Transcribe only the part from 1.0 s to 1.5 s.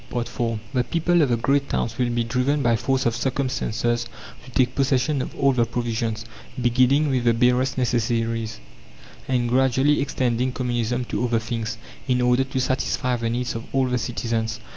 of the